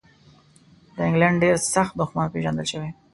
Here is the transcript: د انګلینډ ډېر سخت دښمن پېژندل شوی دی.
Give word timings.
د 0.95 0.97
انګلینډ 1.05 1.37
ډېر 1.43 1.55
سخت 1.73 1.93
دښمن 1.99 2.25
پېژندل 2.33 2.65
شوی 2.71 2.89
دی. 2.91 2.93